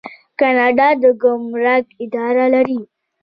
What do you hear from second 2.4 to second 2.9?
لري.